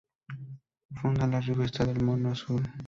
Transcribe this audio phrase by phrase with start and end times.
[0.99, 2.67] Fundan la revista "El Mono Azul".